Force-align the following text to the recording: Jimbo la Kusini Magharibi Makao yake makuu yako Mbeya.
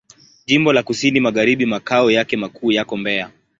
Jimbo 0.45 0.73
la 0.73 0.83
Kusini 0.83 1.19
Magharibi 1.19 1.65
Makao 1.65 2.11
yake 2.11 2.37
makuu 2.37 2.71
yako 2.71 2.97
Mbeya. 2.97 3.31